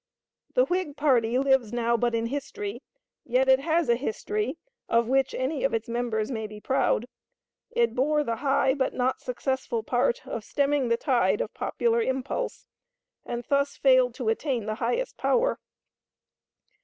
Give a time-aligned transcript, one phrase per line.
[0.55, 2.81] The Whig party lives now but in history,
[3.23, 4.57] yet it has a history
[4.89, 7.05] of which any of its members may be proud.
[7.69, 12.65] It bore the high but not successful part of stemming the tide of popular impulse,
[13.27, 15.59] and thus failed to attain the highest power.